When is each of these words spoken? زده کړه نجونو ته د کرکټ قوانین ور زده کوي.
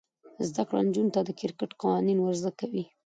زده 0.47 0.63
کړه 0.67 0.79
نجونو 0.87 1.13
ته 1.15 1.21
د 1.23 1.29
کرکټ 1.39 1.71
قوانین 1.81 2.17
ور 2.21 2.35
زده 2.41 2.51
کوي. 2.59 2.83